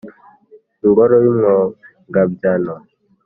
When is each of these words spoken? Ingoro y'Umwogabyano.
Ingoro 0.85 1.15
y'Umwogabyano. 1.23 2.73